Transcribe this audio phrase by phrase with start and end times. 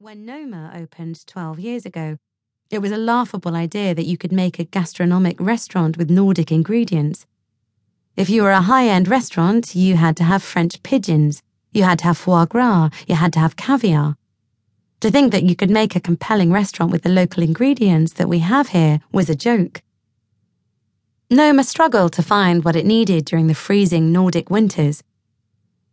[0.00, 2.18] When Noma opened 12 years ago,
[2.70, 7.26] it was a laughable idea that you could make a gastronomic restaurant with Nordic ingredients.
[8.14, 11.42] If you were a high end restaurant, you had to have French pigeons,
[11.72, 14.16] you had to have foie gras, you had to have caviar.
[15.00, 18.38] To think that you could make a compelling restaurant with the local ingredients that we
[18.38, 19.82] have here was a joke.
[21.28, 25.02] Noma struggled to find what it needed during the freezing Nordic winters.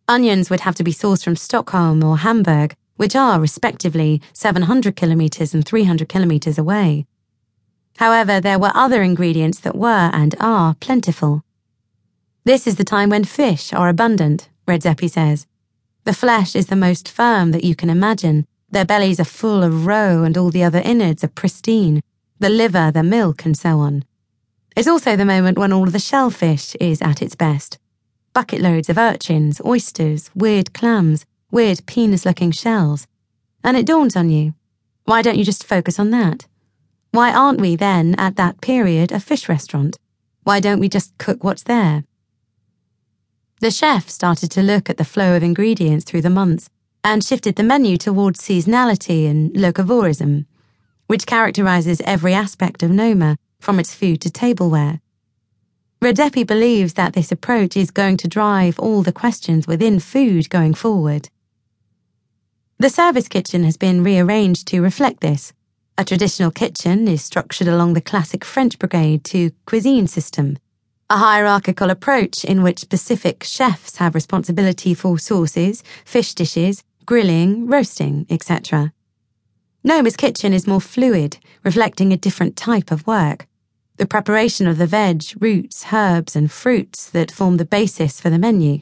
[0.07, 5.53] Onions would have to be sourced from Stockholm or Hamburg which are, respectively, 700 kilometres
[5.53, 7.05] and 300 kilometres away.
[7.97, 11.43] However, there were other ingredients that were and are plentiful.
[12.43, 15.47] This is the time when fish are abundant, Redzepi says.
[16.03, 18.45] The flesh is the most firm that you can imagine.
[18.69, 22.01] Their bellies are full of roe and all the other innards are pristine,
[22.39, 24.03] the liver, the milk, and so on.
[24.75, 27.79] It's also the moment when all the shellfish is at its best.
[28.33, 33.07] Bucket loads of urchins, oysters, weird clams, weird penis looking shells.
[33.63, 34.53] And it dawns on you
[35.05, 36.47] why don't you just focus on that?
[37.11, 39.97] Why aren't we then, at that period, a fish restaurant?
[40.43, 42.03] Why don't we just cook what's there?
[43.61, 46.69] The chef started to look at the flow of ingredients through the months
[47.03, 50.45] and shifted the menu towards seasonality and locavorism,
[51.05, 55.01] which characterizes every aspect of Noma, from its food to tableware.
[56.01, 60.73] Redzepi believes that this approach is going to drive all the questions within food going
[60.73, 61.29] forward.
[62.77, 65.53] The service kitchen has been rearranged to reflect this.
[65.97, 70.57] A traditional kitchen is structured along the classic French brigade de cuisine system,
[71.09, 78.25] a hierarchical approach in which specific chefs have responsibility for sauces, fish dishes, grilling, roasting,
[78.29, 78.91] etc.
[79.81, 83.47] Noma's kitchen is more fluid, reflecting a different type of work.
[83.95, 88.39] The preparation of the veg, roots, herbs, and fruits that form the basis for the
[88.39, 88.81] menu.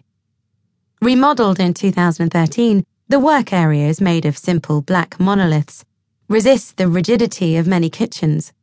[0.99, 5.83] Remodeled in 2013, the work areas, made of simple black monoliths,
[6.29, 8.53] resist the rigidity of many kitchens.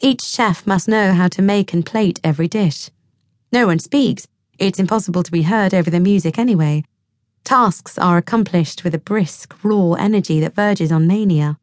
[0.00, 2.90] Each chef must know how to make and plate every dish.
[3.52, 4.26] No one speaks,
[4.58, 6.84] it's impossible to be heard over the music anyway.
[7.42, 11.58] Tasks are accomplished with a brisk, raw energy that verges on mania.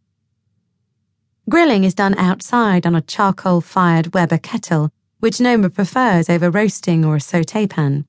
[1.49, 7.03] Grilling is done outside on a charcoal fired Weber kettle, which Noma prefers over roasting
[7.03, 8.05] or a saute pan.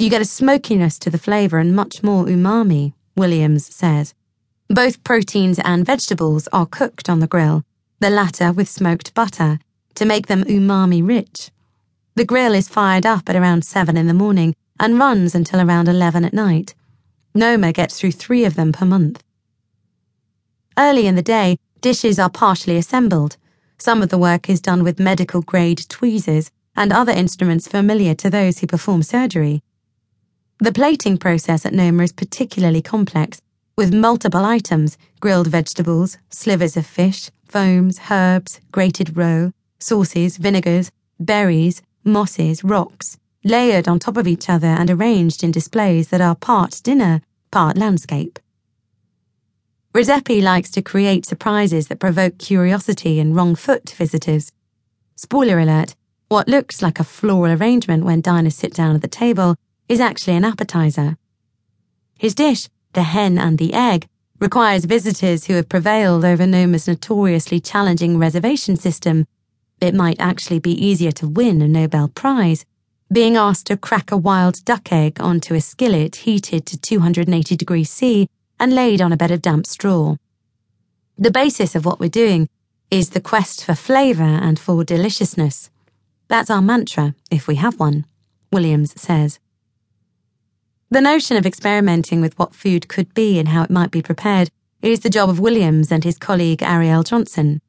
[0.00, 4.14] You get a smokiness to the flavour and much more umami, Williams says.
[4.70, 7.64] Both proteins and vegetables are cooked on the grill,
[7.98, 9.58] the latter with smoked butter,
[9.96, 11.50] to make them umami rich.
[12.14, 15.86] The grill is fired up at around 7 in the morning and runs until around
[15.86, 16.74] 11 at night.
[17.34, 19.22] Noma gets through three of them per month.
[20.78, 23.36] Early in the day, dishes are partially assembled.
[23.76, 28.30] Some of the work is done with medical grade tweezers and other instruments familiar to
[28.30, 29.62] those who perform surgery.
[30.62, 33.40] The plating process at Noma is particularly complex,
[33.78, 41.80] with multiple items grilled vegetables, slivers of fish, foams, herbs, grated roe, sauces, vinegars, berries,
[42.04, 46.82] mosses, rocks, layered on top of each other and arranged in displays that are part
[46.84, 48.38] dinner, part landscape.
[49.94, 54.52] Redzepi likes to create surprises that provoke curiosity and wrong foot visitors.
[55.16, 55.94] Spoiler alert,
[56.28, 59.56] what looks like a floral arrangement when diners sit down at the table
[59.90, 61.16] is actually an appetizer.
[62.16, 64.06] His dish, the hen and the egg,
[64.38, 69.26] requires visitors who have prevailed over Noma's notoriously challenging reservation system.
[69.80, 72.64] It might actually be easier to win a Nobel Prize,
[73.12, 77.90] being asked to crack a wild duck egg onto a skillet heated to 280 degrees
[77.90, 78.28] C
[78.60, 80.14] and laid on a bed of damp straw.
[81.18, 82.48] The basis of what we're doing
[82.92, 85.68] is the quest for flavour and for deliciousness.
[86.28, 88.06] That's our mantra, if we have one,
[88.52, 89.40] Williams says.
[90.92, 94.50] The notion of experimenting with what food could be and how it might be prepared
[94.82, 97.60] is the job of Williams and his colleague Arielle Johnson.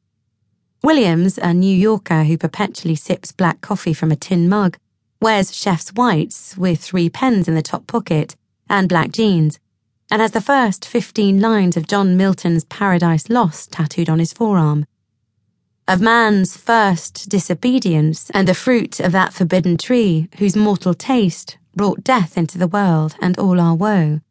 [0.84, 4.76] Williams, a New Yorker who perpetually sips black coffee from a tin mug,
[5.22, 8.36] wears chef's whites with three pens in the top pocket
[8.68, 9.60] and black jeans,
[10.10, 14.88] and has the first 15 lines of John Milton's Paradise Lost tattooed on his forearm.
[15.88, 22.04] Of man's first disobedience and the fruit of that forbidden tree whose mortal taste brought
[22.04, 24.22] death into the world and all our woe.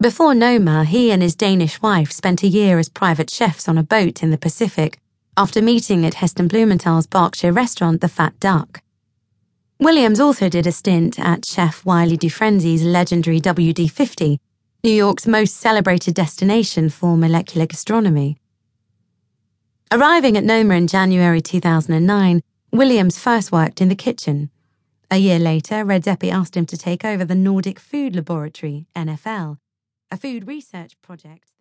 [0.00, 3.82] Before Noma, he and his Danish wife spent a year as private chefs on a
[3.82, 4.98] boat in the Pacific
[5.36, 8.82] after meeting at Heston Blumenthal's Berkshire restaurant The Fat Duck.
[9.78, 14.38] Williams also did a stint at Chef Wylie Dufresne's legendary WD50,
[14.82, 18.38] New York's most celebrated destination for molecular gastronomy.
[19.92, 22.42] Arriving at Noma in January 2009,
[22.72, 24.50] Williams first worked in the kitchen.
[25.08, 29.58] A year later, Redzepi asked him to take over the Nordic Food Laboratory, NFL,
[30.10, 31.52] a food research project